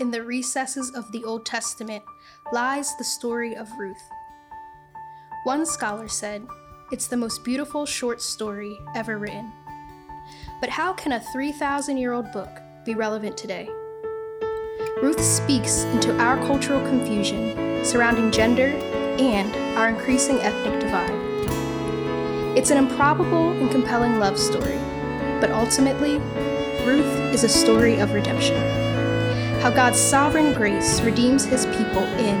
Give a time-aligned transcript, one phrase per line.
[0.00, 2.02] In the recesses of the Old Testament
[2.52, 4.02] lies the story of Ruth.
[5.44, 6.48] One scholar said,
[6.90, 9.52] It's the most beautiful short story ever written.
[10.60, 12.48] But how can a 3,000 year old book
[12.84, 13.68] be relevant today?
[15.00, 18.70] Ruth speaks into our cultural confusion surrounding gender
[19.20, 21.12] and our increasing ethnic divide.
[22.58, 24.78] It's an improbable and compelling love story,
[25.40, 26.18] but ultimately,
[26.84, 28.83] Ruth is a story of redemption.
[29.64, 32.36] How God's sovereign grace redeems his people in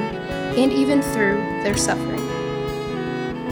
[0.58, 2.20] and even through their suffering.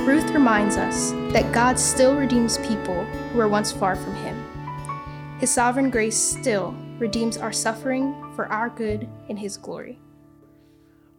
[0.04, 5.38] Ruth reminds us that God still redeems people who were once far from him.
[5.38, 10.01] His sovereign grace still redeems our suffering for our good and his glory.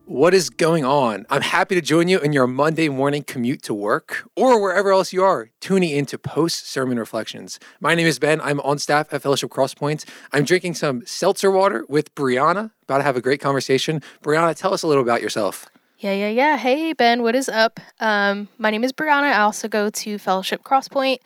[0.05, 1.25] What is going on?
[1.29, 5.13] I'm happy to join you in your Monday morning commute to work or wherever else
[5.13, 7.57] you are, tuning into post sermon reflections.
[7.79, 8.41] My name is Ben.
[8.41, 10.03] I'm on staff at Fellowship Crosspoint.
[10.33, 14.01] I'm drinking some seltzer water with Brianna, about to have a great conversation.
[14.21, 15.67] Brianna, tell us a little about yourself.
[15.99, 16.57] Yeah, yeah, yeah.
[16.57, 17.79] Hey, Ben, what is up?
[18.01, 19.31] Um, my name is Brianna.
[19.33, 21.19] I also go to Fellowship Crosspoint.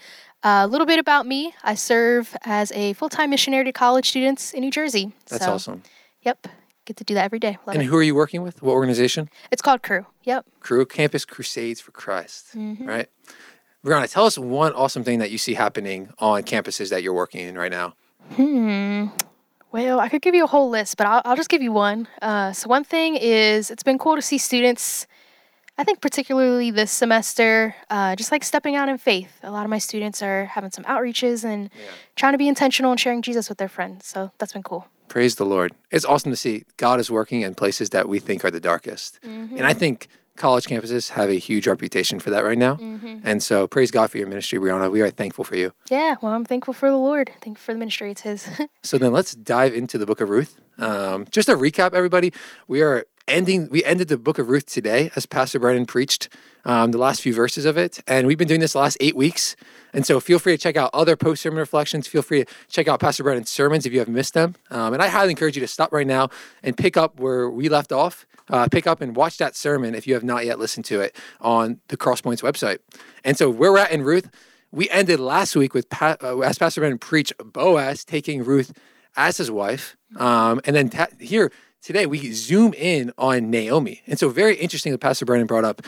[0.44, 4.08] Uh, a little bit about me I serve as a full time missionary to college
[4.08, 5.14] students in New Jersey.
[5.30, 5.82] That's So, awesome.
[6.22, 6.48] Yep,
[6.88, 7.58] get to do that every day.
[7.68, 7.86] Love And it.
[7.88, 8.62] who are you working with?
[8.64, 9.30] What organization?
[9.52, 10.06] It's called Cru.
[10.24, 10.46] Yep.
[10.62, 12.88] Cru Campus Crusades for Christ, Mhm.
[12.88, 13.10] right?
[13.86, 17.42] Brianna, tell us one awesome thing that you see happening on campuses that you're working
[17.48, 17.94] in right now.
[18.36, 19.08] Hmm.
[19.72, 22.08] Well, I could give you a whole list, but I'll, I'll just give you one.
[22.22, 25.06] Uh, so, one thing is it's been cool to see students,
[25.78, 29.32] I think, particularly this semester, uh, just like stepping out in faith.
[29.44, 31.92] A lot of my students are having some outreaches and Yeah.
[32.16, 34.06] trying to be intentional and sharing Jesus with their friends.
[34.08, 34.88] So, that's been cool.
[35.08, 35.74] Praise the Lord.
[35.92, 39.20] It's awesome to see God is working in places that we think are the darkest.
[39.24, 42.78] And I think college campuses have a huge reputation for that right now.
[43.24, 44.92] And so praise God for your ministry, Brianna.
[44.92, 45.74] We are thankful for you.
[45.90, 47.32] Yeah, well, I'm thankful for the Lord.
[47.42, 48.12] Thankful for the ministry.
[48.12, 48.48] It's His.
[48.84, 50.60] So then let's dive into the book of Ruth.
[50.78, 52.32] Um, just a recap, everybody,
[52.68, 56.30] we are ending, we ended the book of Ruth today as Pastor Brennan preached
[56.66, 58.00] um, the last few verses of it.
[58.08, 59.56] And we've been doing this the last eight weeks.
[59.94, 62.08] And so feel free to check out other post sermon reflections.
[62.08, 64.56] Feel free to check out Pastor Brennan's sermons if you have missed them.
[64.70, 66.30] Um, and I highly encourage you to stop right now
[66.64, 68.26] and pick up where we left off.
[68.50, 71.16] Uh, pick up and watch that sermon if you have not yet listened to it
[71.42, 72.80] on the Crosspoints website.
[73.26, 74.30] And so where we're at in Ruth,
[74.72, 78.72] we ended last week with pa- uh, as Pastor Brennan preached Boaz taking Ruth
[79.18, 81.52] as his wife, um, and then ta- here
[81.82, 84.02] today we zoom in on Naomi.
[84.08, 85.82] And so very interesting that Pastor Brennan brought up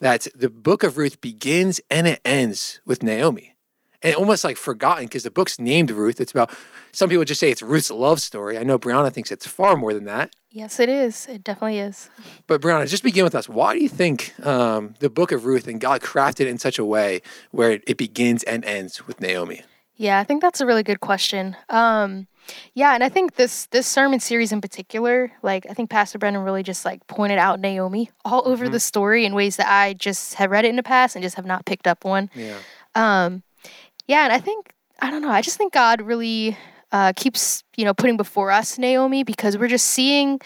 [0.00, 3.54] that the book of Ruth begins and it ends with Naomi,
[4.02, 6.20] and almost like forgotten because the book's named Ruth.
[6.20, 6.50] It's about
[6.92, 8.58] some people just say it's Ruth's love story.
[8.58, 10.34] I know Brianna thinks it's far more than that.
[10.50, 11.26] yes, it is.
[11.26, 12.10] It definitely is.
[12.46, 13.48] But Brianna, just begin with us.
[13.48, 16.78] Why do you think um, the book of Ruth and God crafted it in such
[16.78, 19.62] a way where it, it begins and ends with Naomi?
[19.96, 21.56] Yeah, I think that's a really good question.
[21.68, 22.26] Um,
[22.74, 26.42] yeah, and I think this this sermon series in particular, like I think Pastor Brennan
[26.42, 30.34] really just like pointed out Naomi all over the story in ways that I just
[30.34, 32.30] have read it in the past and just have not picked up on.
[32.34, 32.56] Yeah.
[32.94, 33.42] Um,
[34.06, 35.30] yeah, and I think I don't know.
[35.30, 36.56] I just think God really
[36.92, 40.40] uh, keeps you know putting before us Naomi because we're just seeing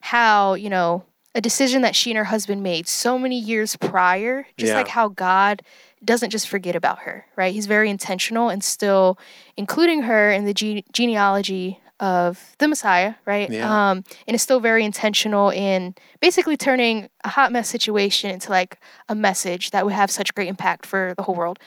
[0.00, 1.04] how you know
[1.36, 4.78] a decision that she and her husband made so many years prior, just Yeah.
[4.78, 5.62] like how God
[6.04, 7.52] doesn't just forget about her, right?
[7.52, 9.18] He's very intentional and still
[9.56, 13.50] including her in the gene- genealogy of the Messiah, right?
[13.50, 13.90] Yeah.
[13.90, 18.78] Um, and is still very intentional in basically turning a hot mess situation into like
[19.08, 21.58] a message that would have such great impact for the whole world.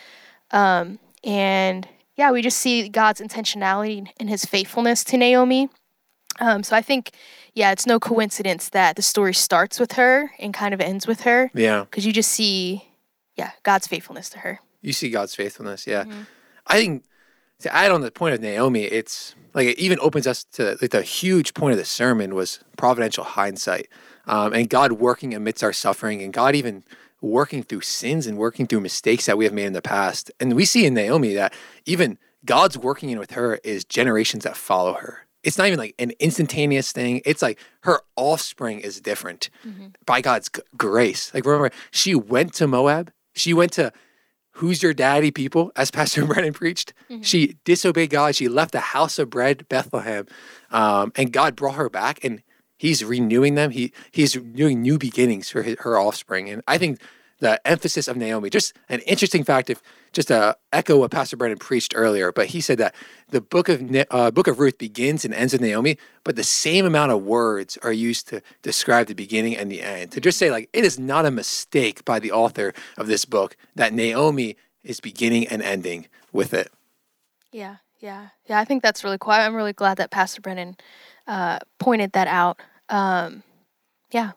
[0.51, 5.69] Um, and yeah, we just see God's intentionality and his faithfulness to Naomi.
[6.39, 7.11] Um, so I think,
[7.53, 11.21] yeah, it's no coincidence that the story starts with her and kind of ends with
[11.21, 11.81] her Yeah.
[11.81, 12.85] because you just see,
[13.35, 14.59] yeah, God's faithfulness to her.
[14.81, 15.85] You see God's faithfulness.
[15.85, 16.03] Yeah.
[16.03, 16.21] Mm-hmm.
[16.67, 17.03] I think
[17.59, 20.91] to add on the point of Naomi, it's like it even opens us to like
[20.91, 23.87] the huge point of the sermon was providential hindsight
[24.25, 26.83] um, and God working amidst our suffering and God even
[27.21, 30.31] working through sins and working through mistakes that we have made in the past.
[30.39, 31.53] And we see in Naomi that
[31.85, 35.25] even God's working in with her is generations that follow her.
[35.43, 37.21] It's not even like an instantaneous thing.
[37.25, 39.49] It's like her offspring is different
[40.05, 41.33] by God's g- grace.
[41.33, 43.11] Like remember, she went to Moab.
[43.35, 43.91] She went to
[44.53, 46.93] who's your daddy people, as Pastor Brennan preached.
[47.21, 48.35] She disobeyed God.
[48.35, 50.25] She left the house of bread, Bethlehem,
[50.71, 52.41] um, and God brought her back, and
[52.77, 53.71] He's renewing them.
[53.71, 56.99] He He's doing new beginnings for his, her offspring, and I think
[57.39, 59.81] the emphasis of Naomi, just an interesting fact, if
[60.11, 62.95] just to echo what Pastor Brennan preached earlier, but he said that
[63.29, 63.81] the book of
[64.11, 67.77] uh, book of Ruth begins and ends with Naomi, but the same amount of words
[67.83, 70.11] are used to describe the beginning and the end.
[70.13, 73.55] To just say like it is not a mistake by the author of this book
[73.75, 76.71] that Naomi is beginning and ending with it.
[77.51, 77.77] Yeah.
[78.01, 79.33] Yeah, yeah, I think that's really cool.
[79.33, 80.77] I'm really glad that Pastor Brennan
[81.27, 82.61] uh, pointed that out.
[82.87, 83.43] Um,
[84.11, 84.31] yeah.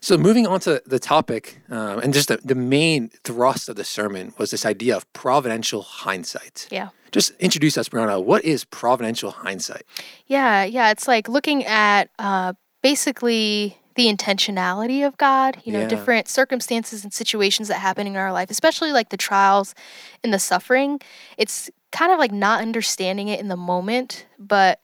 [0.00, 3.84] So moving on to the topic, um, and just the, the main thrust of the
[3.84, 6.68] sermon was this idea of providential hindsight.
[6.70, 6.88] Yeah.
[7.10, 8.22] Just introduce us, Brianna.
[8.22, 9.82] What is providential hindsight?
[10.26, 10.90] Yeah, yeah.
[10.90, 12.52] It's like looking at uh,
[12.82, 15.88] basically the intentionality of God, you know, Yeah.
[15.88, 19.74] different circumstances and situations that happen in our life, especially like the trials
[20.22, 21.00] and the suffering.
[21.36, 24.80] It's kind of like not understanding it in the moment, but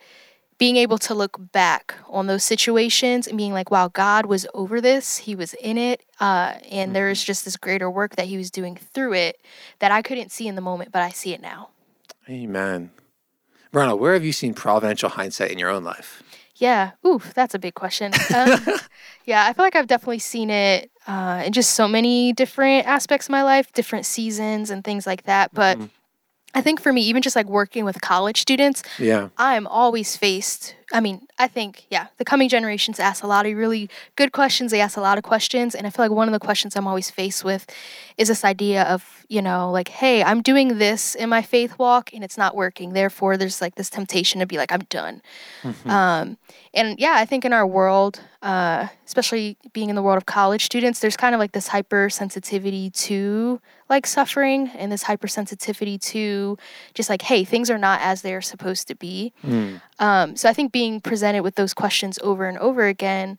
[0.59, 4.81] being able to look back on those situations and being like, wow, God was over
[4.81, 5.19] this.
[5.19, 6.05] He was in it.
[6.21, 9.41] Uh, and there is just this greater work that He was doing through it
[9.81, 11.71] that I couldn't see in the moment, but I see it now.
[12.29, 12.91] Amen.
[13.73, 16.23] Brianna, where have you seen providential hindsight in your own life?
[16.57, 16.93] Yeah.
[17.05, 18.13] Ooh, that's a big question.
[18.33, 18.65] Um,
[19.25, 23.27] yeah, I feel like I've definitely seen it uh, in just so many different aspects
[23.27, 25.53] of my life, different seasons and things like that.
[25.53, 25.91] But Mhm.
[26.55, 29.29] I think for me, even just like working with college students, Yeah.
[29.37, 30.77] I'm always faced.
[30.93, 34.71] I mean, I think, yeah, the coming generations ask a lot of really good questions.
[34.71, 35.75] They ask a lot of questions.
[35.75, 37.67] And I feel like one of the questions I'm always faced with
[38.17, 42.13] is this idea of, you know, like, hey, I'm doing this in my faith walk
[42.13, 42.93] and it's not working.
[42.93, 45.23] Therefore, there's like this temptation to be like, I'm done.
[45.63, 45.91] Mhm.
[45.91, 46.37] Um,
[46.75, 50.65] and yeah, I think in our world, uh, especially being in the world of college
[50.65, 56.57] students, there's kind of like this hypersensitivity to like suffering and this hypersensitivity to
[56.95, 59.33] just like, hey, things are not as they're supposed to be.
[59.47, 59.81] Mm.
[59.99, 63.39] Um, so I think being presented with those questions over and over again,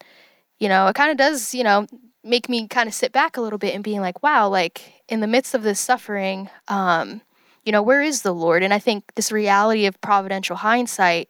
[0.57, 1.85] you know, it kind of does, you know,
[2.23, 5.19] make me kind of sit back a little bit and being like, wow, like in
[5.19, 7.19] the midst of this suffering, um,
[7.65, 8.63] you know, where is the Lord?
[8.63, 11.27] And I think this reality of providential hindsight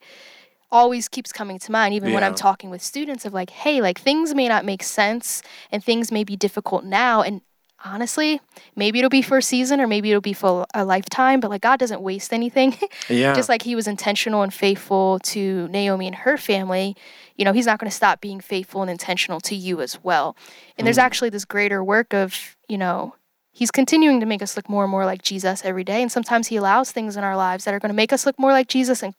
[0.71, 3.99] always keeps coming to mind, even when I'm talking with students of like, hey, like
[3.99, 5.41] things may not make sense
[5.71, 7.23] and things may be difficult now.
[7.23, 7.41] And
[7.85, 8.41] honestly,
[8.75, 11.61] maybe it'll be for a season or maybe it'll be for a lifetime, but like
[11.61, 12.75] God doesn't waste anything.
[13.09, 13.35] Yeah.
[13.35, 16.95] just like he was intentional and faithful to Naomi and her family,
[17.37, 20.35] you know, he's not going to stop being faithful and intentional to you as well.
[20.77, 21.01] And there's Mm.
[21.03, 23.13] actually this greater work of, you know,
[23.51, 26.01] he's continuing to make us look more and more like Jesus every day.
[26.01, 28.37] And sometimes he allows things in our lives that are going to make us look
[28.39, 29.13] more like Jesus and,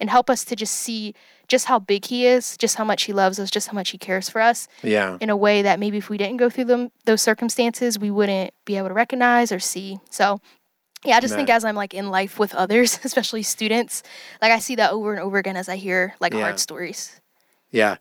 [0.00, 1.14] and help us to just see
[1.52, 3.98] just how big he is, just how much he loves us, just how much he
[3.98, 5.18] cares for us yeah.
[5.20, 8.54] in a way that maybe if we didn't go through them those circumstances, we wouldn't
[8.64, 10.00] be able to recognize or see.
[10.08, 10.40] So
[11.04, 14.02] yeah, I just think as I'm like in life with others, especially students,
[14.40, 16.40] like I see that over and over again as I hear like Yeah.
[16.40, 17.20] hard stories.
[17.70, 17.96] Yeah.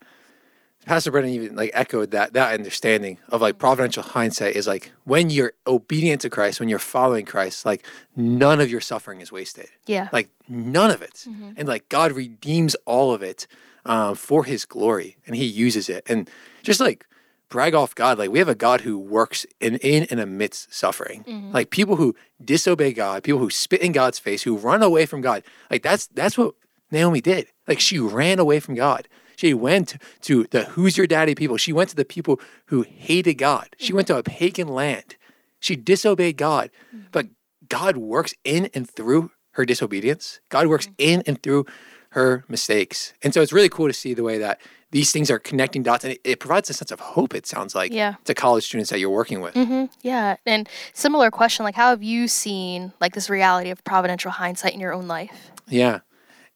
[0.86, 5.30] Pastor Brennan even like echoed that that understanding of like providential hindsight is like when
[5.30, 7.86] you're obedient to Christ, when you're following Christ, like
[8.16, 9.68] none of your suffering is wasted.
[9.86, 10.10] Yeah.
[10.12, 11.26] Like none of it.
[11.30, 11.54] Mhm.
[11.58, 13.48] And like God redeems all of it
[13.86, 16.04] um, for his glory and he uses it.
[16.10, 16.30] And
[16.64, 17.06] just like
[17.50, 21.24] brag off God, like we have a God who works in in and amidst suffering.
[21.28, 21.54] Mhm.
[21.54, 25.22] Like people who disobey God, people who spit in God's face, who run away from
[25.22, 25.44] God.
[25.70, 26.56] Like that's that's what
[26.90, 27.48] Naomi did.
[27.68, 29.08] Like she ran away from God.
[29.42, 31.58] She went to the who's your daddy people.
[31.58, 33.70] She went to the people who hated God.
[33.80, 35.16] She went to a pagan land.
[35.60, 36.70] She disobeyed God.
[37.12, 37.26] But
[37.68, 40.40] God works in and through her disobedience.
[40.50, 41.66] God works in and through
[42.10, 43.14] her mistakes.
[43.24, 44.62] And so it's really cool to see the way that
[44.92, 47.74] these things are connecting dots and it, it provides a sense of hope, it sounds
[47.74, 48.16] like, Yeah.
[48.26, 49.56] to college students that you're working with.
[49.56, 49.86] mm-hmm.
[50.04, 50.36] Yeah.
[50.46, 54.80] And similar question, like how have you seen like this reality of providential hindsight in
[54.82, 55.50] your own life?
[55.68, 56.02] Yeah,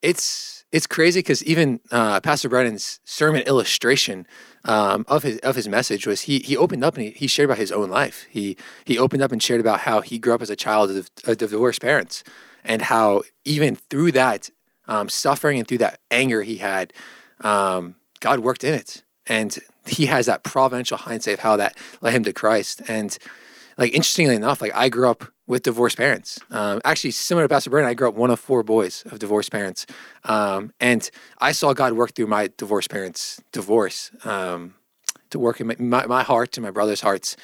[0.05, 4.27] it's it's crazy because even uh, Pastor Brennan's sermon illustration
[4.65, 7.49] um, of his of his message was he he opened up and he, he shared
[7.49, 8.27] about his own life.
[8.29, 11.09] He he opened up and shared about how he grew up as a child of,
[11.25, 12.23] of divorced parents
[12.63, 14.49] and how even through that
[14.87, 16.93] um, suffering and through that anger he had,
[17.41, 19.57] um, God worked in it, and
[19.87, 22.81] he has that providential hindsight of how that led him to Christ.
[22.87, 23.17] And
[23.77, 26.39] like interestingly enough, like I grew up with divorced parents.
[26.49, 29.51] Um, actually, similar to Pastor Brennan, I grew up one of four boys of divorced
[29.51, 29.85] parents,
[30.23, 34.75] um, and I saw God work through my divorced parents' divorce um,
[35.29, 37.35] to work in my, my, my heart and my brother's hearts.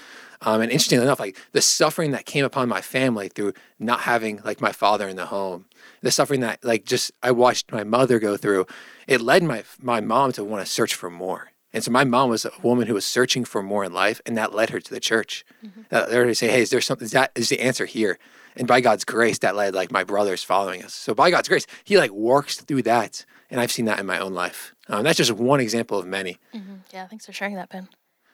[0.44, 4.42] Um, and interestingly enough, like the suffering that came upon my family through not having
[4.44, 5.66] like my father in the home,
[6.02, 8.66] the suffering that like just I watched my mother go through,
[9.08, 11.52] it led my my mom to want to search for more.
[11.74, 14.36] And so my mom was a woman who was searching for more in life, and
[14.38, 15.46] that led her to the church.
[15.92, 17.06] Led her to say, "Hey, is there something?
[17.06, 18.18] Is that is the answer here?"
[18.58, 20.94] And by God's grace, that led like my brothers following us.
[20.94, 24.20] So by God's grace, He like works through that, and I've seen that in my
[24.20, 24.74] own life.
[24.90, 26.38] Um, that's just one example of many.
[26.54, 27.08] hmm Yeah.
[27.08, 27.88] Thanks for sharing that, Ben.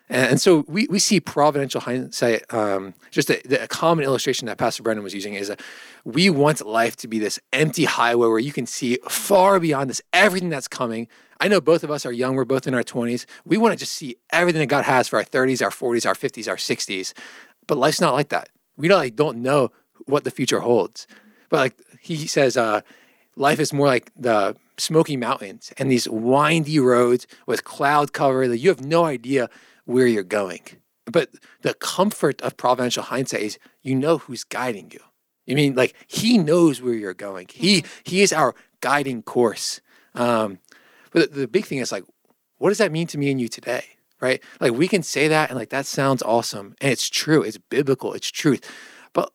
[0.09, 2.51] And, and so we, we see providential hindsight.
[2.53, 5.61] Um, just a, the, a common illustration that Pastor Brennan was using is that
[6.05, 10.01] we want life to be this empty highway where you can see far beyond this,
[10.13, 11.07] everything that's coming.
[11.39, 12.35] I know both of us are young.
[12.35, 13.25] We're both in our 20s.
[13.45, 16.15] We want to just see everything that God has for our 30s, our 40s, our
[16.15, 17.13] 50s, our 60s.
[17.67, 18.49] But life's not like that.
[18.77, 19.71] We don't, like, don't know
[20.05, 21.07] what the future holds.
[21.49, 22.81] But like he says, uh,
[23.35, 28.57] life is more like the Smoky Mountains and these windy roads with cloud cover that
[28.59, 29.49] you have no idea
[29.85, 30.61] where you're going.
[31.05, 31.29] But
[31.61, 34.99] the comfort of providential hindsight is you know who's guiding you.
[35.45, 37.47] You mean like he knows where you're going.
[37.49, 39.79] He he is our guiding course.
[40.13, 40.59] Um,
[41.17, 42.03] but the, the big thing is like,
[42.57, 43.83] what does that mean to me and you today?
[44.19, 44.41] Right?
[44.59, 46.75] Like we can say that and like that sounds awesome.
[46.81, 47.43] And it's true.
[47.43, 48.13] It's biblical.
[48.13, 48.69] It's truth.
[49.13, 49.31] But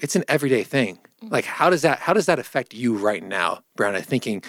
[0.00, 0.98] it's an everyday thing.
[1.22, 1.32] Mm.
[1.32, 3.96] Like how does that how does that affect you right now, Brown?
[3.96, 4.42] I'm thinking,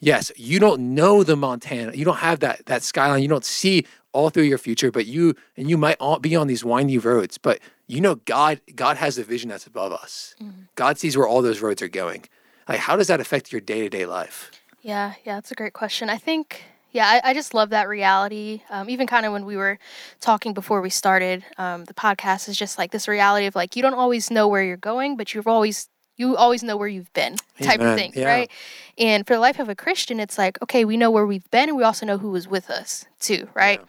[0.00, 1.92] yes, you don't know the Montana.
[1.92, 3.22] You don't have that that skyline.
[3.22, 6.46] You don't see all through your future, but you and you might all be on
[6.46, 10.34] these windy roads, but you know God God has a vision that's above us.
[10.40, 10.68] Mm.
[10.76, 12.24] God sees where all those roads are going.
[12.66, 14.50] Like how does that affect your day-to-day life?
[14.82, 16.08] Yeah, yeah, that's a great question.
[16.08, 18.62] I think, yeah, I, I just love that reality.
[18.70, 19.78] Um, even kind of when we were
[20.20, 23.82] talking before we started um, the podcast, is just like this reality of like you
[23.82, 27.36] don't always know where you're going, but you've always you always know where you've been,
[27.62, 28.26] type Amen, of thing, yeah.
[28.26, 28.50] right?
[28.98, 31.68] And for the life of a Christian, it's like okay, we know where we've been,
[31.68, 33.80] and we also know who was with us too, right?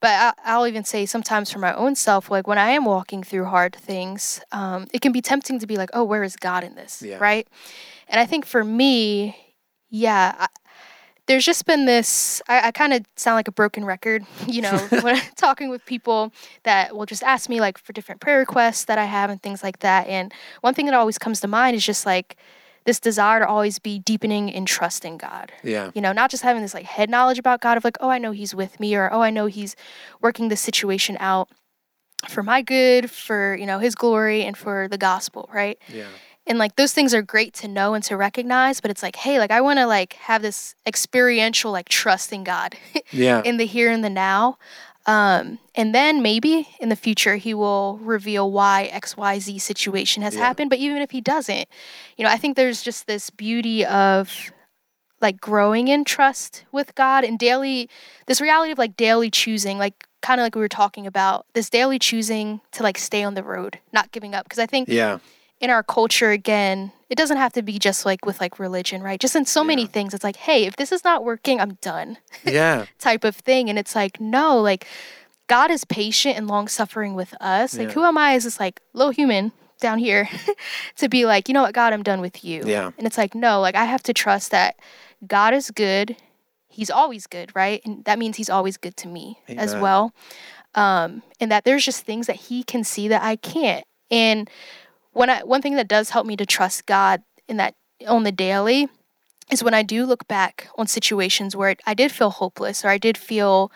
[0.00, 3.22] But I, I'll even say sometimes for my own self, like when I am walking
[3.22, 6.62] through hard things, um, it can be tempting to be like, oh, where is God
[6.62, 7.16] in this, Yeah.
[7.18, 7.48] right?
[8.08, 9.34] And I think for me,
[9.94, 10.46] yeah, I,
[11.26, 12.42] there's just been this.
[12.48, 15.84] I, I kind of sound like a broken record, you know, when I'm talking with
[15.86, 16.32] people
[16.64, 19.62] that will just ask me like for different prayer requests that I have and things
[19.62, 20.06] like that.
[20.08, 22.36] And one thing that always comes to mind is just like
[22.84, 25.90] this desire to always be deepening in trusting God Yeah.
[25.94, 28.18] you know not just having this like head knowledge about god of like oh i
[28.18, 29.74] know he's with me or oh i know he's
[30.20, 31.48] working this situation out
[32.28, 36.08] for my good for you know his glory and for the gospel right Yeah.
[36.46, 39.38] And like those things are great to know and to recognize but it's like hey
[39.38, 42.76] like i want to like have this experiential like trusting god
[43.12, 43.42] Yeah.
[43.44, 44.58] in the here and the now
[45.06, 50.40] um, and then maybe in the future he will reveal why xyz situation has Yeah.
[50.40, 51.68] happened but even if he doesn't
[52.16, 54.30] you know i think there's just this beauty of
[55.20, 57.88] like growing in trust with god and daily
[58.26, 61.68] this reality of like daily choosing like kind of like we were talking about this
[61.68, 65.18] daily choosing to like stay on the road not giving up because i think yeah.
[65.60, 69.20] In our culture again it doesn't have to be just like with like religion right
[69.20, 72.16] just in so many things it's like hey if this is not working i'm done
[72.44, 72.86] Yeah.
[72.98, 73.70] type of thing.
[73.70, 74.86] And it's like, no, like
[75.46, 77.76] God is patient and long suffering with us.
[77.78, 77.94] Like, Yeah.
[77.94, 80.28] who am I as this like little human down here
[80.96, 82.62] to be like, you know what, God, I'm done with you.
[82.66, 82.90] Yeah.
[82.98, 84.76] And it's like, no, like I have to trust that
[85.26, 86.16] God is good.
[86.68, 87.80] He's always good, right?
[87.84, 90.12] And that means he's always good to me as well.
[90.74, 93.86] Um, and that there's just things that he can see that I can't.
[94.10, 94.50] And
[95.14, 97.74] when I one thing that does help me to trust God in that
[98.06, 98.88] on the daily
[99.50, 102.98] is when I do look back on situations where I did feel hopeless or I
[102.98, 103.70] did feel,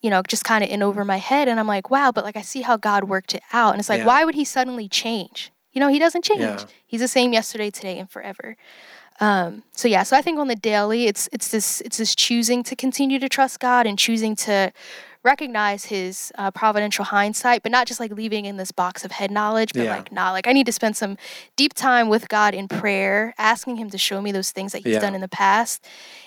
[0.00, 1.46] you know, just kind of in over my head.
[1.48, 3.72] And I'm like, wow, but like I see how God worked it out.
[3.72, 4.06] And it's like, Yeah.
[4.06, 5.52] why would he suddenly change?
[5.72, 6.40] You know, he doesn't change.
[6.40, 6.66] Yeah.
[6.86, 8.56] He's the same yesterday, today, and forever.
[9.20, 12.62] Um, so yeah, so I think on the daily, it's it's this it's this choosing
[12.64, 14.72] to continue to trust God and choosing to
[15.24, 19.30] recognize His uh, providential hindsight, but not just like leaving in this box of head
[19.30, 19.96] knowledge, but Yeah.
[19.96, 21.16] like not like I need to spend some
[21.56, 24.94] deep time with God in prayer, asking Him to show me those things that He's
[24.94, 25.00] Yeah.
[25.00, 25.84] done in the past,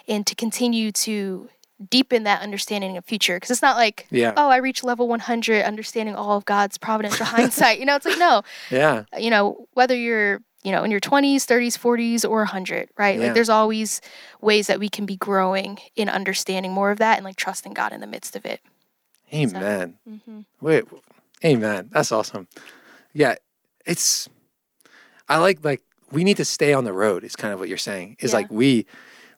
[0.07, 1.49] and to continue to
[1.91, 3.35] deepen that understanding of future.
[3.35, 4.33] Because it's not like Yeah.
[4.35, 7.79] oh, I reached level 100, understanding all of God's providential hindsight.
[7.79, 9.03] You know, it's like no, Yeah.
[9.17, 13.17] you know, whether you're, you know, in your 20s, 30s, 40s, or 100, right?
[13.19, 13.25] Yeah.
[13.25, 14.01] Like there's always
[14.41, 17.93] ways that we can be growing in understanding more of that and like trusting God
[17.93, 18.59] in the midst of it.
[19.33, 19.97] Amen.
[20.09, 20.39] Mm-hmm.
[20.61, 20.85] Wait,
[21.43, 21.89] amen.
[21.91, 22.47] That's awesome.
[23.13, 23.35] Yeah,
[23.85, 24.29] it's.
[25.29, 25.81] I like like
[26.11, 27.23] we need to stay on the road.
[27.23, 28.15] Is kind of what you're saying.
[28.19, 28.37] Is Yeah.
[28.37, 28.85] like we,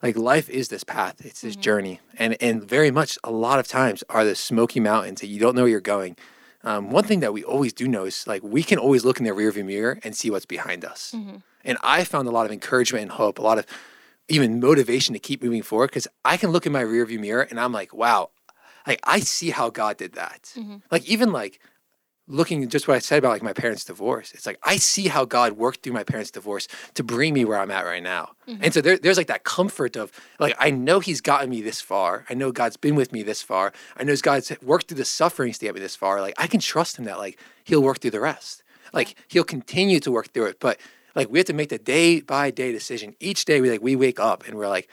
[0.03, 1.25] like life is this path.
[1.25, 1.61] It's this Mhm.
[1.61, 5.39] journey, and and very much a lot of times are the Smoky Mountains that you
[5.39, 6.15] don't know where you're going.
[6.63, 9.23] Um, one thing that we always do know is like we can always look in
[9.25, 11.13] the rearview mirror and see what's behind us.
[11.15, 11.41] Mhm.
[11.63, 13.65] And I found a lot of encouragement and hope, a lot of
[14.27, 17.59] even motivation to keep moving forward because I can look in my rearview mirror and
[17.59, 18.29] I'm like, wow,
[18.89, 20.41] like I see how God did that.
[20.57, 20.81] Mhm.
[20.93, 21.59] Like even like
[22.39, 25.07] looking at just what I said about like my parents' divorce, it's like I see
[25.15, 28.25] how God worked through my parents' divorce to bring me where I'm at right now.
[28.63, 31.81] And so there, there's like that comfort of like I know He's gotten me this
[31.81, 32.25] far.
[32.29, 33.73] I know God's been with me this far.
[33.97, 36.21] I know God's worked through the sufferings to get me this far.
[36.21, 38.63] Like I can trust Him that like He'll work through the rest.
[38.93, 40.59] Like He'll continue to work through it.
[40.59, 40.79] But
[41.15, 43.15] like we have to make the day by day decision.
[43.19, 44.87] Each day we like we wake up and we're like,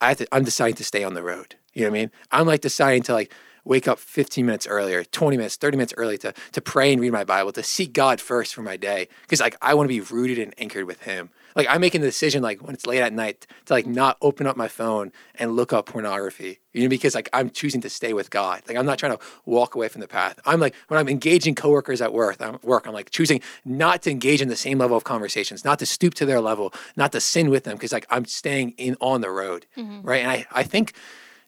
[0.00, 1.56] I have to, I'm deciding to stay on the road.
[1.72, 2.10] You know what I mean?
[2.30, 3.32] I'm like deciding to like,
[3.64, 7.12] wake up 15 minutes earlier, 20 minutes, 30 minutes early to to pray and read
[7.12, 9.08] my Bible, to seek God first for my day.
[9.22, 11.30] Because like I want to be rooted and anchored with him.
[11.54, 14.46] Like I'm making the decision like when it's late at night to like not open
[14.46, 16.60] up my phone and look up pornography.
[16.72, 18.62] You know, because like I'm choosing to stay with God.
[18.66, 20.40] Like I'm not trying to walk away from the path.
[20.46, 24.10] I'm like when I'm engaging coworkers at work, I'm work, I'm like choosing not to
[24.10, 27.20] engage in the same level of conversations, not to stoop to their level, not to
[27.20, 29.66] sin with them, because like I'm staying in on the road.
[29.76, 30.00] Mm-hmm.
[30.02, 30.22] Right.
[30.22, 30.94] And I, I think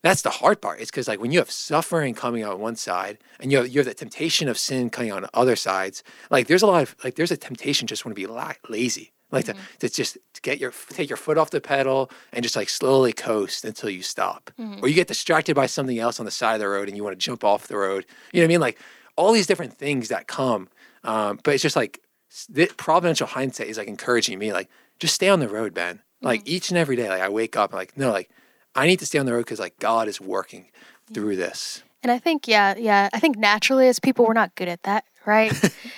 [0.05, 0.81] that's the hard part.
[0.81, 3.81] It's because like when you have suffering coming on one side and you have you
[3.81, 7.15] have the temptation of sin coming on other sides, like there's a lot of like
[7.15, 9.63] there's a temptation just want to be la- lazy, like to, mm-hmm.
[9.79, 13.15] to just to get your take your foot off the pedal and just like slowly
[13.15, 14.85] coast until you stop, mm-hmm.
[14.85, 17.03] or you get distracted by something else on the side of the road and you
[17.03, 18.05] want to jump off the road.
[18.35, 18.61] You know what I mean?
[18.61, 18.79] Like
[19.17, 20.69] all these different things that come,
[21.05, 22.01] um, but it's just like
[22.51, 24.69] the providential hindsight is like encouraging me, like
[24.99, 26.03] just stay on the road, Ben.
[26.21, 26.57] Like mm-hmm.
[26.57, 28.29] each and every day, like I wake up, like no, like
[28.75, 30.67] I need to stay on the road because like God is working
[31.13, 31.83] through this.
[32.03, 35.05] And I think, yeah, yeah, I think naturally as people, we're not good at that,
[35.25, 35.53] right?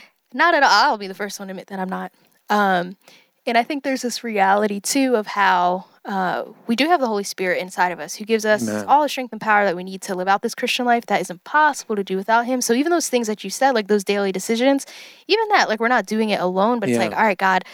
[0.33, 0.71] not at all.
[0.71, 2.12] I'll be the first one to admit that I'm not.
[2.49, 2.97] Um,
[3.45, 7.25] and I think there's this reality too of how uh, we do have the Holy
[7.25, 8.85] Spirit inside of us who gives us Amen.
[8.87, 11.21] all the strength and power that we need to live out this Christian life that
[11.21, 12.61] is impossible to do without Him.
[12.61, 14.87] So even those things that you said, like those daily decisions,
[15.26, 17.64] even that, like we're not doing it alone, but it's like, all right, God,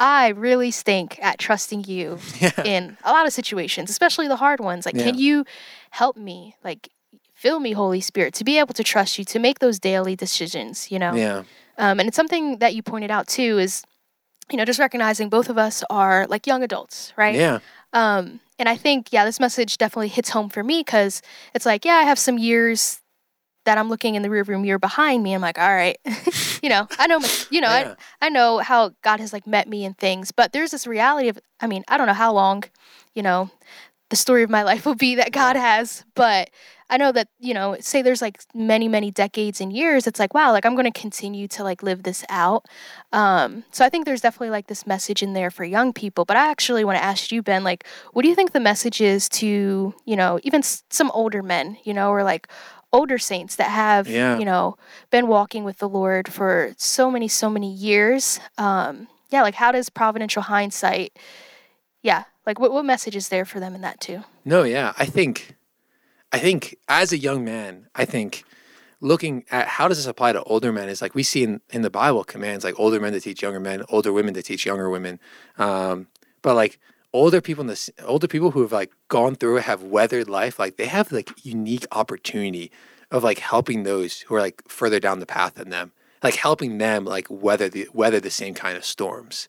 [0.00, 2.62] I really stink at trusting you Yeah.
[2.64, 4.86] in a lot of situations, especially the hard ones.
[4.86, 5.44] Like, can you
[5.90, 6.54] help me?
[6.62, 6.88] Like,
[7.34, 10.90] fill me, Holy Spirit, to be able to trust you, to make those daily decisions,
[10.90, 11.14] you know?
[11.14, 11.42] Yeah.
[11.78, 13.82] Um, and it's something that you pointed out too is,
[14.50, 17.34] you know, just recognizing both of us are like young adults, right?
[17.36, 17.58] Yeah.
[17.92, 21.22] Um, and I think, yeah, this message definitely hits home for me because
[21.54, 23.00] it's like, yeah, I have some years
[23.68, 25.34] that I'm looking in the rearview mirror behind me.
[25.34, 25.98] I'm like, all right,
[26.62, 27.20] you know, I know,
[27.50, 27.94] you know, Yeah.
[28.22, 31.28] I, I know how God has like met me in things, but there's this reality
[31.28, 32.64] of, I mean, I don't know how long,
[33.14, 33.50] you know,
[34.10, 36.48] the story of my life will be that God has, but
[36.90, 40.32] I know that, you know, say there's like many, many decades and years, it's like,
[40.32, 42.64] wow, like I'm going to continue to like live this out.
[43.12, 46.24] Um, so I think there's definitely like this message in there for young people.
[46.24, 47.84] But I actually want to ask you, Ben, like,
[48.14, 51.76] what do you think the message is to, you know, even s- some older men,
[51.84, 52.48] you know, or like
[52.92, 54.38] older saints that have, Yeah.
[54.38, 54.76] you know,
[55.10, 58.40] been walking with the Lord for so many, so many years?
[58.56, 61.16] Um, yeah, like how does providential hindsight,
[62.02, 64.24] yeah, like what, what message is there for them in that too?
[64.44, 64.92] No, yeah.
[64.98, 65.56] I think
[66.32, 68.44] I think as a young man, I think
[69.00, 71.82] looking at how does this apply to older men is like we see in, in
[71.82, 74.90] the Bible commands like older men to teach younger men, older women to teach younger
[74.90, 75.20] women.
[75.58, 76.08] Um,
[76.42, 76.78] but like
[77.12, 80.76] older people in this older people who have like gone through have weathered life, like
[80.76, 82.70] they have like unique opportunity
[83.10, 85.92] of like helping those who are like further down the path than them.
[86.22, 89.48] Like helping them like weather the weather the same kind of storms.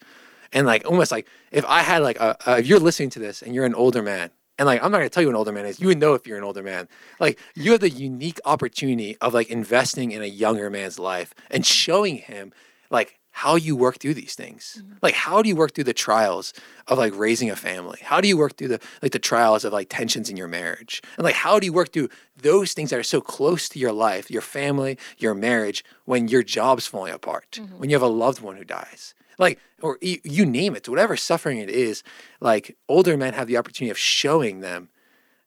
[0.54, 3.42] And like almost like if I had like a, a if you're listening to this
[3.42, 5.66] and you're an older man, and like I'm not gonna tell you an older man
[5.66, 6.88] is, you would know if you're an older man.
[7.20, 11.66] Like you have the unique opportunity of like investing in a younger man's life and
[11.66, 12.54] showing him
[12.92, 14.80] like how you work through these things.
[14.80, 14.96] Mm-hmm.
[15.02, 16.54] Like how do you work through the trials
[16.88, 18.00] of like raising a family?
[18.04, 21.02] How do you work through the like the trials of like tensions in your marriage?
[21.18, 23.94] And like how do you work through those things that are so close to your
[23.94, 27.80] life, your family, your marriage, when your job's falling apart, mm-hmm.
[27.80, 29.14] when you have a loved one who dies?
[29.38, 32.04] like or you, you name it whatever suffering it is
[32.42, 34.90] like older men have the opportunity of showing them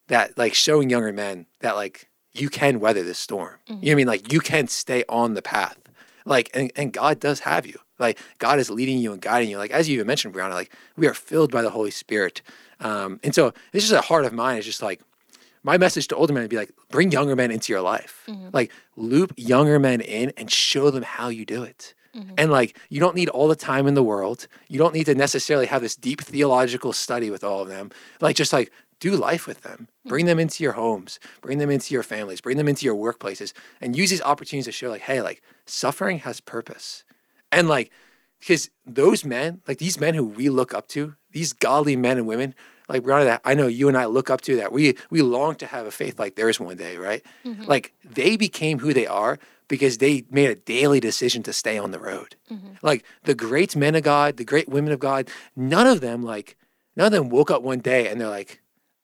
[0.09, 3.87] that like showing younger men that like you can weather this storm you know mm-hmm.
[3.87, 5.82] what i mean like you can stay on the path
[6.25, 7.79] like and, and god does have you.
[7.99, 9.59] Like god is leading you and guiding you.
[9.59, 12.43] Like as you even mentioned brianna like we are filled by the holy spirit.
[12.81, 14.59] Um and so this is a heart of mine.
[14.59, 15.01] Is just like
[15.63, 18.25] my message to older men would be like bring younger men into your life.
[18.53, 21.95] Like loop younger men in and show them how you do it.
[22.37, 24.47] And like you don't need all the time in the world.
[24.69, 27.91] You don't need to necessarily have this deep theological study with all of them.
[28.21, 28.71] Like just like
[29.03, 29.89] do life with them.
[30.05, 30.09] Hmm.
[30.09, 33.53] Bring them into your homes bring them into your families bring them into your workplaces
[33.81, 37.05] and use these opportunities to show like hey like suffering has purpose.
[37.51, 37.91] And like
[38.41, 42.27] because those men like these men who we look up to these godly men and
[42.27, 42.55] women
[42.89, 45.55] like Brianna, that I know you and I look up to that we we long
[45.57, 47.23] to have a faith like theirs one day, right?
[47.45, 47.65] Mm-hmm.
[47.65, 49.39] Like they became who they are
[49.69, 52.37] because they made a daily decision to stay on the road.
[52.51, 52.75] Mm-hmm.
[52.83, 56.57] Like the great men of God, the great women of God, none of them like
[56.97, 58.61] none of them woke up one day and they're like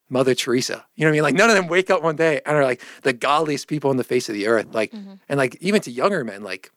[0.09, 0.87] Mother Teresa.
[0.95, 1.23] You know what I mean?
[1.23, 3.97] Like none of them wake up one day and are like the godliest people on
[3.97, 4.67] the face of the earth.
[4.73, 4.93] Like
[5.29, 6.71] and like even to younger men, like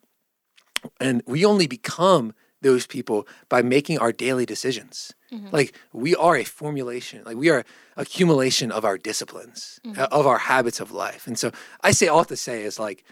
[1.00, 5.13] and we only become those people by making our daily decisions.
[5.52, 7.63] Like we are a formulation, like we are
[7.96, 11.26] accumulation of our disciplines, uh, of our habits of life.
[11.26, 13.04] And so I say all to say is like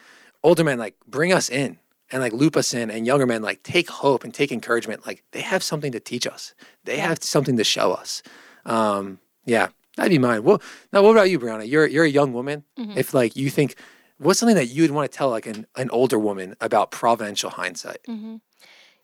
[0.43, 1.79] older men like bring us in
[2.12, 5.08] and like loop us in and younger men like take hope and take encouragement.
[5.08, 6.53] Like they have something to teach us.
[6.84, 8.21] They have something to show us.
[8.65, 10.43] Um, yeah, that'd be mine.
[10.43, 11.67] Well, now what about you, Brianna?
[11.67, 12.63] You're you're a young woman.
[12.97, 13.75] If like you think
[14.17, 17.49] what's something that you would want to tell like an, an older woman about providential
[17.51, 17.99] hindsight?
[18.05, 18.38] hmm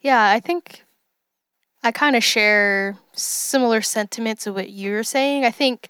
[0.01, 0.83] Yeah, I think
[1.83, 5.45] I kind of share similar sentiments of what you're saying.
[5.45, 5.89] I think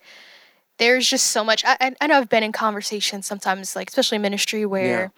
[0.78, 1.64] there's just so much.
[1.64, 5.12] I, I, I know I've been in conversations sometimes, like especially ministry, where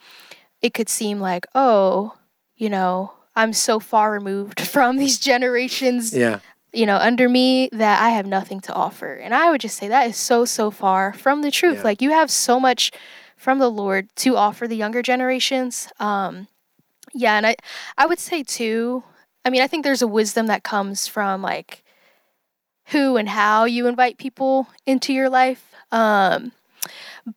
[0.62, 2.14] it could seem like, oh,
[2.56, 6.40] you know, I'm so far removed from these generations, Yeah.
[6.72, 9.14] You know, under me that I have nothing to offer.
[9.14, 11.78] And I would just say that is so, so far from the truth.
[11.78, 11.84] Yeah.
[11.84, 12.92] Like you have so much
[13.36, 15.88] from the Lord to offer the younger generations.
[15.98, 16.48] Um,
[17.14, 17.56] yeah, and I,
[17.96, 19.02] I would say too.
[19.44, 21.82] I mean, I think there's a wisdom that comes from like
[22.86, 25.72] who and how you invite people into your life.
[25.90, 26.52] Um,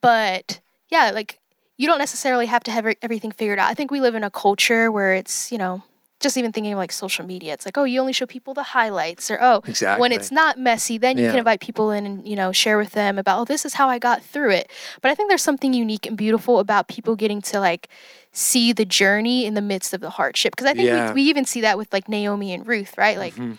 [0.00, 1.38] but yeah, like
[1.78, 3.70] you don't necessarily have to have everything figured out.
[3.70, 5.82] I think we live in a culture where it's you know
[6.22, 7.52] just even thinking of like social media.
[7.52, 10.00] It's like oh, you only show people the highlights, or oh, Exactly.
[10.00, 11.30] when it's not messy, then you Yeah.
[11.30, 13.88] can invite people in and you know share with them about oh, this is how
[13.88, 14.70] I got through it.
[15.02, 17.88] But I think there's something unique and beautiful about people getting to like
[18.32, 20.52] see the journey in the midst of the hardship.
[20.56, 21.08] Because I think Yeah.
[21.12, 23.18] we, we even see that with like Naomi and Ruth, right?
[23.18, 23.58] Like Mhm.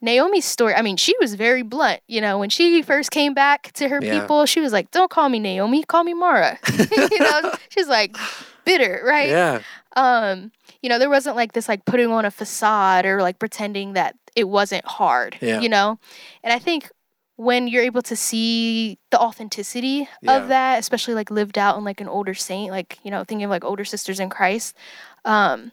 [0.00, 2.00] Naomi's story, I mean, she was very blunt.
[2.08, 4.18] You know, when she first came back to her Yeah.
[4.20, 6.58] people, she was like, don't call me Naomi, call me Mara.
[6.90, 8.16] you know, she's like
[8.64, 9.28] bitter, right?
[9.28, 9.60] Yeah.
[9.96, 13.92] Um, you know, there wasn't like this like putting on a facade or like pretending
[13.94, 15.60] that it wasn't hard, Yeah.
[15.60, 15.98] you know?
[16.42, 16.90] And I think
[17.36, 20.36] when you're able to see the authenticity Yeah.
[20.36, 23.44] of that, especially like lived out in like an older saint, like, you know, thinking
[23.44, 24.76] of like older sisters in Christ,
[25.24, 25.72] um,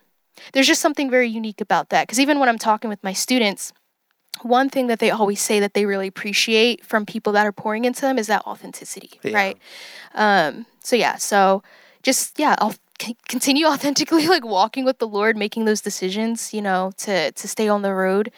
[0.54, 2.08] there's just something very unique about that.
[2.08, 3.73] Because even when I'm talking with my students,
[4.41, 7.84] one thing that they always say that they really appreciate from people that are pouring
[7.86, 9.36] into them is that authenticity, Yeah.
[9.36, 9.58] right?
[10.15, 11.62] Um, so yeah, so
[12.03, 16.62] just yeah, I'll c- continue authentically like walking with the Lord, making those decisions, you
[16.62, 18.31] know, to to stay on the road.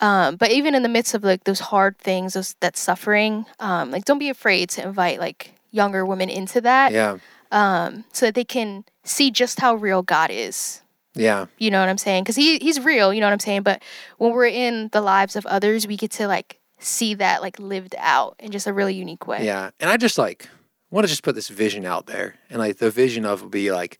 [0.00, 3.90] Um, but even in the midst of like those hard things, those that suffering, um,
[3.90, 7.18] like don't be afraid to invite like younger women into that, Yeah.
[7.52, 10.80] um, so that they can see just how real God is.
[11.14, 11.46] Yeah.
[11.58, 12.22] You know what I'm saying?
[12.24, 13.12] Because he he's real.
[13.12, 13.62] You know what I'm saying?
[13.62, 13.82] But
[14.18, 17.94] when we're in the lives of others, we get to like see that like lived
[17.98, 19.44] out in just a really unique way.
[19.44, 19.70] Yeah.
[19.80, 20.48] And I just like
[20.90, 22.36] want to just put this vision out there.
[22.48, 23.98] And like the vision of would be like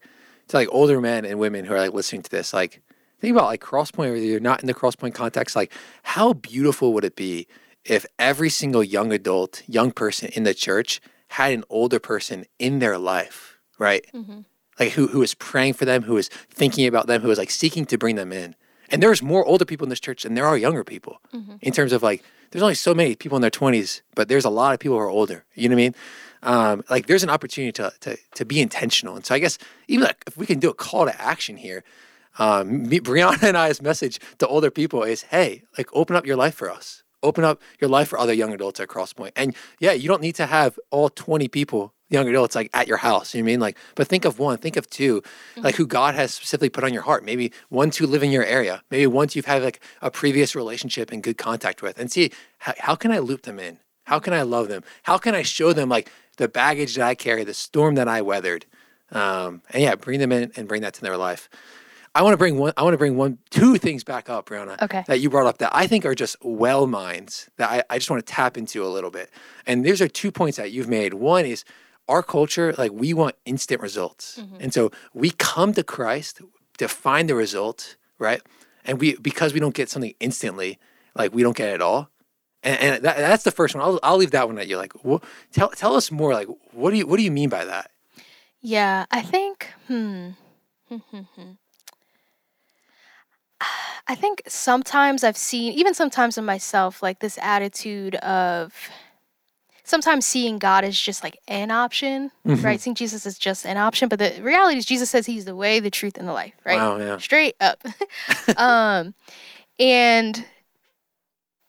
[0.49, 2.81] to like older men and women who are like listening to this, like
[3.19, 5.71] think about like crosspoint or you're not in the crosspoint context, like
[6.03, 7.47] how beautiful would it be
[7.85, 12.79] if every single young adult, young person in the church had an older person in
[12.79, 14.05] their life, right?
[14.13, 14.45] Mhm.
[14.79, 17.51] Like who who was praying for them, who is thinking about them, who is like
[17.51, 18.55] seeking to bring them in.
[18.91, 21.19] And there's more older people in this church than there are younger people.
[21.33, 21.57] Mhm.
[21.61, 24.49] in terms of like there's only so many people in their 20s but there's a
[24.49, 25.45] lot of people who are older.
[25.55, 25.95] You know what i mean?
[26.43, 29.15] Um, like there's an opportunity to, to to be intentional.
[29.15, 31.83] And so i guess even like if we can do a call to action here
[32.39, 36.37] um, me, brianna and i's message to older people is hey like open up your
[36.45, 39.91] life for us open up your life for other young adults at crosspoint and yeah
[39.91, 43.41] you don't need to have all 20 people young adults like at your house you
[43.41, 43.59] know what i mean?
[43.59, 45.23] Like but think of one think of two
[45.57, 47.23] like who god has specifically put on your heart.
[47.23, 51.11] Maybe one two live in your area maybe once you've had like a previous relationship
[51.11, 51.97] and good contact with.
[51.97, 53.79] And see how, how can i loop them in?
[54.03, 54.83] How can i love them?
[55.03, 58.21] How can i show them like the baggage that i carry the storm that i
[58.21, 58.65] weathered?
[59.11, 61.49] Um, and yeah bring them in and bring that to their life
[62.15, 64.81] i want to bring one i want to bring one two things back up brianna
[64.81, 65.03] Okay.
[65.07, 68.09] that you brought up that I think are just well minds that I, I just
[68.09, 69.29] want to tap into a little bit.
[69.67, 71.13] And these are two points that you've made.
[71.13, 71.63] One is
[72.07, 74.39] our culture, like we want instant results.
[74.39, 74.57] Mm-hmm.
[74.59, 76.41] And so we come to Christ
[76.79, 78.41] to find the result, right?
[78.85, 80.79] And we because we don't get something instantly,
[81.15, 82.09] like we don't get it at all.
[82.63, 83.83] And, and that, that's the first one.
[83.83, 84.77] I'll, I'll leave that one at you.
[84.77, 85.19] Like, wha-
[85.53, 86.33] tell tell us more.
[86.33, 87.91] Like, what do you what do you mean by that?
[88.61, 90.29] Yeah, I think, hmm.
[90.89, 91.51] hmm, hmm, hmm.
[94.11, 98.73] I think sometimes I've seen, even sometimes in myself, like this attitude of
[99.85, 102.61] sometimes seeing God as just like an option, Mhm.
[102.63, 102.81] right?
[102.81, 104.09] Seeing Jesus as just an option.
[104.09, 106.77] But the reality is, Jesus says he's the way, the truth, and the life, right?
[106.77, 107.17] Wow, yeah.
[107.19, 107.81] Straight up.
[108.57, 109.13] um,
[109.79, 110.45] and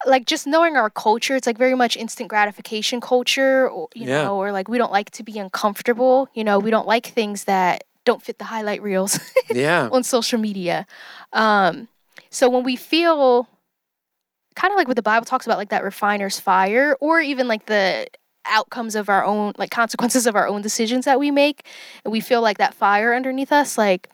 [0.05, 4.25] like just knowing our culture, it's like very much instant gratification culture, or, you Yeah.
[4.25, 6.29] know, or like we don't like to be uncomfortable.
[6.35, 9.89] You know, we don't like things that don't fit the highlight reels Yeah.
[9.93, 10.87] on social media.
[11.33, 11.87] Um,
[12.33, 13.47] so when we feel
[14.57, 17.67] kind of like what the Bible talks about, like that refiner's fire, or even like
[17.67, 18.09] the
[18.47, 21.67] outcomes of our own, like consequences of our own decisions that we make,
[22.05, 24.09] and we feel like that fire underneath us, like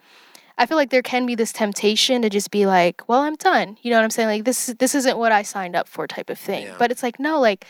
[0.58, 3.78] I feel like there can be this temptation to just be like, well, I'm done.
[3.80, 4.28] You know what I'm saying?
[4.28, 6.64] Like this this isn't what I signed up for type of thing.
[6.64, 6.74] Yeah.
[6.78, 7.64] But it's like, no, like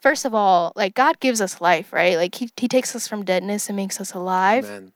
[0.00, 2.16] first of all, like God gives us life, right?
[2.16, 4.64] Like he, he takes us from deadness and makes us alive.
[4.64, 4.92] Amen.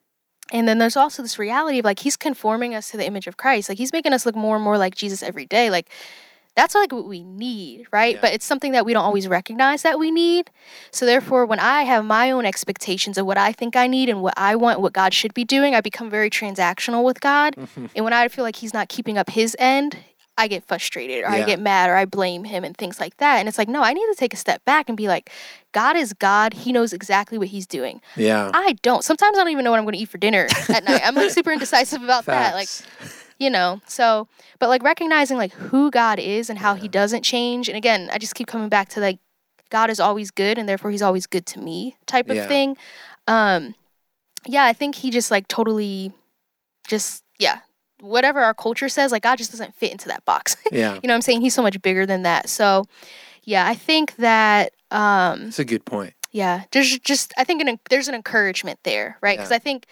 [0.52, 3.36] And then there's also this reality of like he's conforming us to the image of
[3.36, 3.68] Christ.
[3.68, 5.70] Like he's making us look more and more like Jesus every day.
[5.70, 5.88] Like
[6.56, 8.16] that's like what we need, right?
[8.16, 8.20] Yeah.
[8.20, 10.50] But it's something that we don't always recognize that we need.
[10.90, 14.20] So therefore, when I have my own expectations of what I think I need and
[14.20, 17.56] what I want, what God should be doing, I become very transactional with God.
[17.96, 19.96] And when I feel like He's not keeping up His end,
[20.40, 23.36] I get frustrated or I get mad or I blame Him and things like that.
[23.38, 25.30] And it's like, no, I need to take a step back and be like,
[25.72, 26.54] God is God.
[26.54, 28.00] He knows exactly what He's doing.
[28.16, 28.50] Yeah.
[28.54, 29.04] I don't.
[29.04, 31.02] Sometimes I don't even know what I'm going to eat for dinner at night.
[31.04, 32.54] I'm like super indecisive about that.
[32.54, 32.68] Like,
[33.38, 37.68] you know so but like recognizing like who god is and how he doesn't change
[37.70, 39.18] and again i just keep coming back to like
[39.70, 42.46] god is always good and therefore he's always good to me type of Yeah.
[42.46, 42.76] thing
[43.26, 43.74] um
[44.46, 46.12] yeah i think he just like totally
[46.86, 47.60] just yeah
[48.00, 50.94] whatever our culture says like god just doesn't fit into that box yeah.
[50.94, 52.84] you know what i'm saying he's so much bigger than that so
[53.44, 56.14] yeah i think that um That's a good point.
[56.32, 59.86] yeah there's just i think an, there's an encouragement there right because i think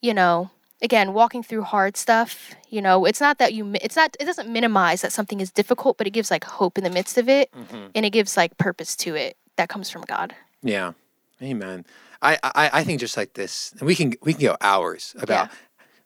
[0.00, 0.50] you know
[0.82, 4.48] again walking through hard stuff you know it's not that you it's not it doesn't
[4.48, 7.50] minimize that something is difficult but it gives like hope in the midst of it
[7.52, 7.90] Mhm.
[7.94, 10.92] and it gives like purpose to it that comes from god Yeah.
[11.40, 11.84] Amen.
[12.20, 15.50] I, I I think just like this, and we can we can go hours about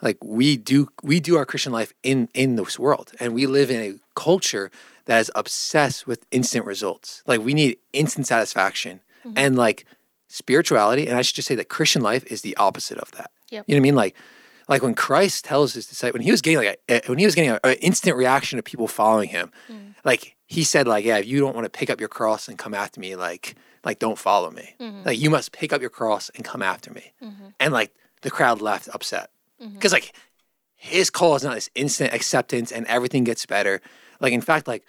[0.03, 3.71] like we do we do our Christian life in in this world, and we live
[3.71, 4.71] in a culture
[5.07, 7.23] that is obsessed with instant results.
[7.27, 9.38] Like we need instant satisfaction, Mm-hmm.
[9.38, 9.87] and like
[10.29, 13.31] spirituality, and I should just say that Christian life is the opposite of that.
[13.51, 13.65] Yep.
[13.69, 13.95] You know what I mean?
[13.95, 14.17] Like
[14.69, 17.35] like when Christ tells his disciples when he was getting like a, when he was
[17.35, 19.95] getting an instant reaction of people following him, Mm.
[20.05, 22.59] like he said like yeah if you don't want to pick up your cross and
[22.59, 25.03] come after me like like don't follow me Mm-hmm.
[25.05, 27.12] like you must pick up your cross and come after me
[27.61, 27.91] and like
[28.23, 29.31] the crowd left upset
[29.62, 29.75] Mm-hmm.
[29.75, 30.12] because like
[30.77, 33.81] his call is not this instant acceptance and everything gets better
[34.20, 34.85] like in fact like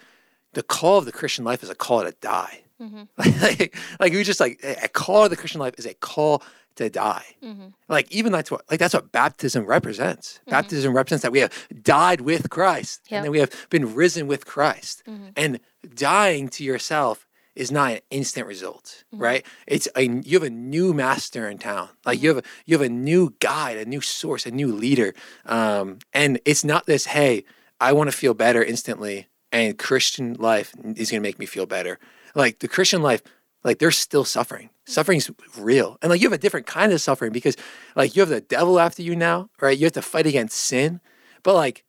[0.53, 3.03] the call of the christian life is a call to die Mm-hmm.
[3.43, 6.41] like, like we just like a call of the christian life is a call
[6.75, 7.67] to die Mm-hmm.
[7.87, 12.21] like even that's what like that's what baptism represents baptism represents that we have died
[12.21, 13.17] with christ Yep.
[13.17, 15.27] and then we have been risen with christ Mm-hmm.
[15.37, 15.59] and
[15.93, 19.45] dying to yourself is not an instant result right?
[19.67, 21.89] It's a you have a new master in town.
[22.05, 25.13] Like you have a you have a new guide a new source a new leader.
[25.45, 27.45] Um and it's not this hey
[27.79, 31.65] i want to feel better instantly and christian life is going to make me feel
[31.65, 31.99] better.
[32.35, 33.21] Like the christian life
[33.63, 34.69] like they're still suffering.
[34.85, 35.97] Suffering's real.
[36.01, 37.55] And like you have a different kind of suffering because
[37.95, 39.77] like you have the devil after you now right?
[39.77, 40.99] You have to fight against sin.
[41.43, 41.83] But like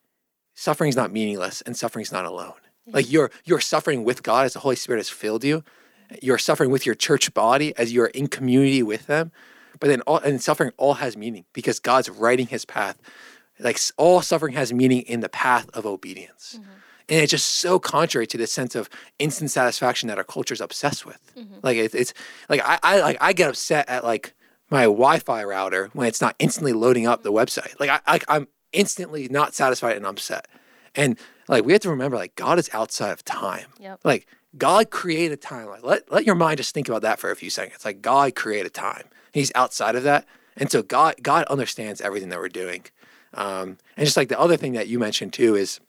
[0.54, 2.54] suffering's not meaningless and suffering's not alone
[2.86, 5.64] like you're you're suffering with god as the holy spirit has filled you
[6.22, 9.32] you're suffering with your church body as you're in community with them
[9.80, 13.00] but then all and suffering all has meaning because god's writing his path.
[13.58, 16.56] Like all suffering has meaning in the path of obedience.
[16.58, 16.70] Mm-hmm.
[17.10, 20.60] And it's just so contrary to the sense of instant satisfaction that our culture is
[20.60, 21.20] obsessed with.
[21.36, 21.56] Mm-hmm.
[21.62, 22.14] Like it, it's
[22.48, 24.34] like I, I like i get upset at like
[24.70, 27.78] my wi-fi router when it's not instantly loading up the website.
[27.78, 30.48] Like I, I i'm instantly not satisfied and upset.
[30.94, 31.18] And
[31.48, 33.66] like we have to remember like god is outside of time.
[33.80, 34.00] Yep.
[34.04, 34.26] like
[34.56, 35.68] god created time.
[35.68, 37.84] Like let, let your mind just think about that for a few seconds.
[37.84, 39.04] Like god created time.
[39.32, 40.26] He's outside of that.
[40.56, 42.84] And so god god understands everything that we're doing.
[43.34, 45.80] Um, and just like the other thing that you mentioned too is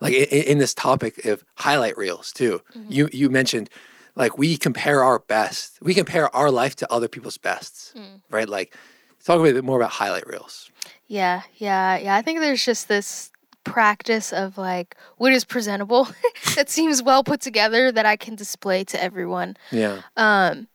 [0.00, 3.68] like in, in this topic of highlight reels too you you mentioned
[4.16, 7.92] like we compare our best we compare our life to other people's bests
[8.30, 8.48] right?
[8.48, 8.76] Like
[9.24, 10.70] talk a bit more about highlight reels.
[11.06, 12.16] Yeah yeah yeah.
[12.16, 13.30] I think there's just this
[13.64, 16.06] practice of like what is presentable
[16.54, 20.68] that seems well put together that i can display to everyone yeah Um,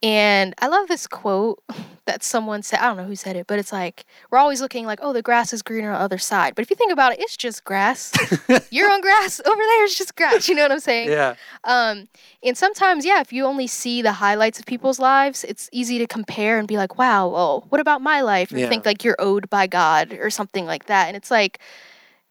[0.00, 1.60] and I love this quote
[2.06, 2.78] that someone said.
[2.78, 5.22] I don't know who said it, but it's like we're always looking like, oh, the
[5.22, 6.54] grass is greener on the other side.
[6.54, 8.12] But if you think about it, it's just grass.
[8.70, 9.84] You're on grass over there.
[9.84, 10.48] It's just grass.
[10.48, 11.10] You know what I'm saying?
[11.10, 12.06] yeah Um,
[12.44, 16.06] and sometimes, yeah, if you only see the highlights of people's lives, it's easy to
[16.06, 18.52] compare and be like, wow, well, what about my life?
[18.52, 18.68] Or Yeah.
[18.68, 21.08] think like you're owed by God or something like that.
[21.08, 21.58] And it's like,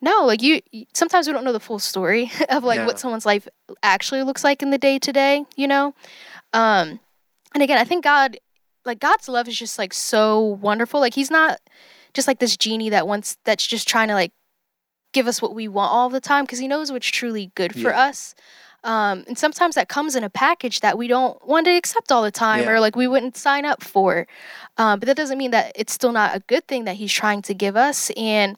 [0.01, 0.61] no, like you,
[0.93, 3.47] sometimes we don't know the full story of like what someone's life
[3.83, 5.93] actually looks like in the day to day, you know?
[6.53, 6.99] Um,
[7.53, 8.37] and again, I think God,
[8.85, 10.99] like God's love is just like so wonderful.
[10.99, 11.59] Like he's not
[12.13, 14.31] just like this genie that wants, that's just trying to like
[15.13, 17.89] give us what we want all the time because he knows what's truly good for
[17.91, 18.01] Yeah.
[18.07, 18.35] us.
[18.83, 22.21] Um, and sometimes that comes in a package that we don't want to accept all
[22.21, 22.71] the time Yeah.
[22.71, 24.27] or like we wouldn't sign up for.
[24.77, 27.41] Um, but that doesn't mean that it's still not a good thing that he's trying
[27.43, 28.11] to give us.
[28.15, 28.55] And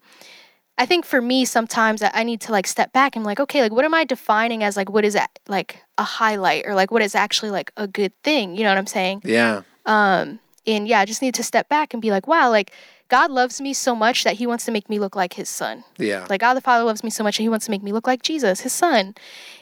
[0.80, 3.70] I think for me, sometimes I need to like step back and like, okay, like
[3.70, 7.02] what am I defining as like what is that like a highlight or like what
[7.02, 8.56] is actually like a good thing?
[8.56, 9.20] You know what I'm saying?
[9.24, 12.72] yeah Um, and yeah, I just need to step back and be like, wow, like
[13.08, 15.84] God loves me so much that He wants to make me look like His Son.
[15.98, 17.92] yeah Like God the Father loves me so much that He wants to make me
[17.92, 19.14] look like Jesus, His Son.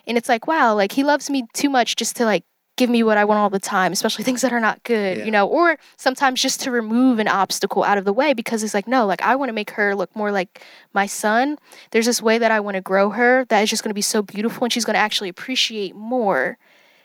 [0.07, 2.45] And it's like, wow, like He loves me too much just to like
[2.79, 5.25] give me what I want all the time, especially things that are not good, Yeah.
[5.25, 8.73] you know, or sometimes just to remove an obstacle out of the way because it's
[8.73, 10.63] like, no, like I want to make her look more like
[10.95, 11.59] my son.
[11.91, 14.01] There's this way that I want to grow her that is just going to be
[14.01, 16.57] so beautiful and she's going to actually appreciate more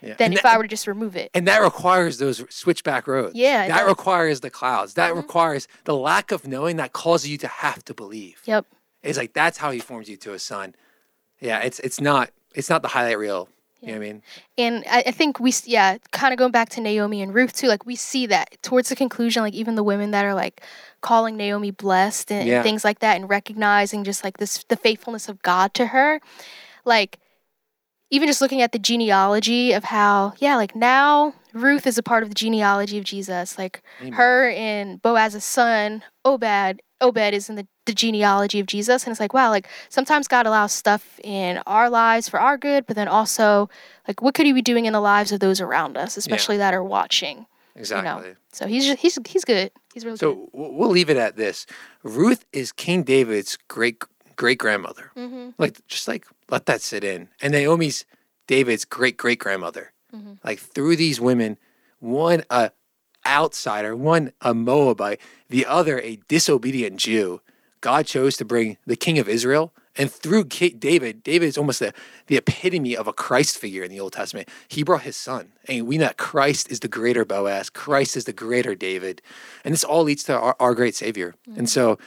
[0.01, 0.13] Yeah.
[0.15, 1.31] than And if that- I were to just remove it.
[1.33, 3.35] And that requires those switchback roads.
[3.35, 3.87] Yeah, That does.
[3.87, 4.93] requires the clouds.
[4.93, 5.17] That Mhm.
[5.17, 8.41] requires the lack of knowing that causes you to have to believe.
[8.45, 8.65] Yep.
[9.01, 10.75] It's like that's how he forms you to a son.
[11.39, 13.49] Yeah, it's it's not it's not the highlight reel.
[13.83, 14.23] You know what I mean?
[14.57, 17.67] And I, I think we, yeah, kind of going back to Naomi and Ruth too,
[17.67, 20.63] like we see that towards the conclusion, like even the women that are like
[21.01, 25.27] calling Naomi blessed and, and things like that and recognizing just like this, the faithfulness
[25.27, 26.21] of God to her,
[26.85, 27.19] like
[28.09, 32.23] even just looking at the genealogy of how, yeah, like now Ruth is a part
[32.23, 33.57] of the genealogy of Jesus.
[33.57, 34.13] Like Amen.
[34.13, 39.03] her and Boaz's son, Obed, Obed is in the, the genealogy of Jesus.
[39.03, 42.85] And it's like, wow, like sometimes God allows stuff in our lives for our good,
[42.85, 43.69] but then also,
[44.07, 46.73] like, what could he be doing in the lives of those around us, especially that
[46.73, 47.45] are watching?
[47.75, 48.35] Exactly.
[48.51, 49.71] So he's just, he's he's good.
[49.93, 51.65] He's really So w- we'll leave it at this.
[52.03, 54.03] Ruth is King David's great
[54.35, 55.11] great grandmother.
[55.17, 55.49] Mm-hmm.
[55.57, 57.29] Like just like let that sit in.
[57.41, 58.05] And Naomi's
[58.47, 59.91] David's great great grandmother.
[60.15, 60.37] Mhm.
[60.43, 61.57] Like through these women,
[61.99, 62.71] one a
[63.25, 65.19] outsider, one a Moabite,
[65.49, 67.41] the other a disobedient Jew.
[67.83, 69.73] God chose to bring the king of Israel.
[69.97, 71.93] And through David, David is almost the,
[72.27, 74.47] the epitome of a Christ figure in the Old Testament.
[74.69, 75.51] He brought his son.
[75.67, 79.21] And we know that Christ is the greater Boaz, Christ is the greater David.
[79.65, 81.35] And this all leads to our, our great Savior.
[81.57, 81.99] And so,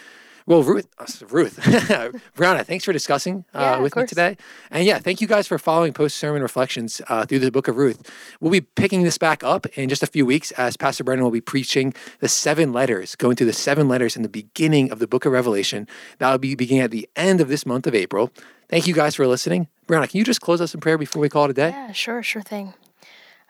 [0.47, 1.59] well, Ruth, uh, Ruth,
[2.37, 4.37] Brianna, thanks for discussing uh, Yeah, with me today.
[4.71, 7.77] And yeah, thank you guys for following post sermon reflections uh, through the book of
[7.77, 8.09] Ruth.
[8.41, 11.31] We'll be picking this back up in just a few weeks as Pastor Brennan will
[11.33, 15.07] be preaching the seven letters, going through the seven letters in the beginning of the
[15.07, 15.89] book of Revelation.
[16.19, 18.31] That will be beginning at the end of this month of April.
[18.69, 19.69] Thank you guys for listening.
[19.87, 21.71] Brianna, can you just close us in prayer before we call it a day?
[21.71, 22.75] Yeah, sure, sure thing.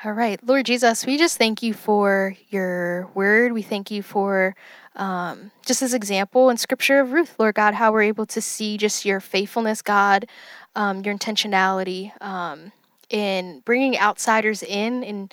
[0.04, 3.52] All right, Lord Jesus, we just thank you for your word.
[3.52, 4.54] We thank you for
[4.94, 8.76] um, just this example in Scripture of Ruth, Lord God, how we're able to see
[8.76, 10.26] just your faithfulness, God,
[10.74, 12.72] um, your intentionality um,
[13.08, 15.32] in bringing outsiders in and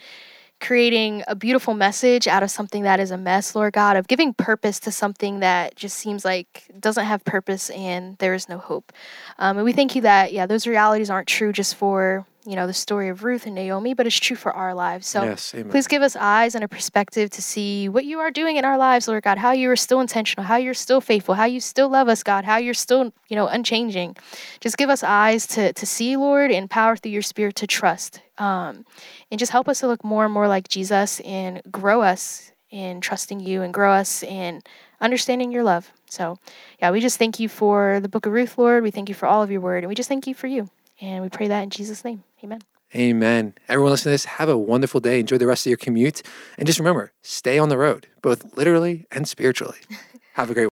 [0.62, 4.34] creating a beautiful message out of something that is a mess, Lord God, of giving
[4.34, 8.94] purpose to something that just seems like doesn't have purpose and there is no hope.
[9.40, 12.68] Um, and we thank you that, yeah, those realities aren't true just for, you know,
[12.68, 15.08] the story of Ruth and Naomi, but it's true for our lives.
[15.08, 18.58] So yes, please give us eyes and a perspective to see what you are doing
[18.58, 21.46] in our lives, Lord God, how you are still intentional, how you're still faithful, how
[21.46, 24.18] you still love us, God, how you're still, you know, unchanging.
[24.60, 28.22] Just give us eyes to, to see, Lord, and power through your spirit to trust.
[28.38, 28.86] Um,
[29.32, 33.00] and just help us to look more and more like Jesus and grow us in
[33.02, 34.62] trusting you and grow us in
[35.00, 35.92] understanding your love.
[36.10, 36.40] So,
[36.82, 38.84] yeah, we just thank you for the book of Ruth, Lord.
[38.84, 40.70] We thank you for all of your word, and we just thank you for you.
[41.04, 42.24] And we pray that in Jesus' name.
[42.46, 42.62] Amen.
[42.96, 43.56] Amen.
[43.68, 45.20] Everyone listening to this, have a wonderful day.
[45.20, 46.22] Enjoy the rest of your commute.
[46.58, 49.80] And just remember, stay on the road, both literally and spiritually.
[50.34, 50.72] have a great